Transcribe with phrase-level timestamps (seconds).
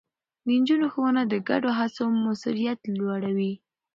[0.45, 3.53] د نجونو ښوونه د ګډو هڅو موثريت لوړوي.